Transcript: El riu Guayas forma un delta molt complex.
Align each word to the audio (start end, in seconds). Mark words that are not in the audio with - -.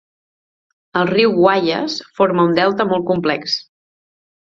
El 1.01 1.09
riu 1.09 1.35
Guayas 1.35 1.97
forma 2.19 2.45
un 2.47 2.55
delta 2.61 2.87
molt 2.93 3.07
complex. 3.11 3.59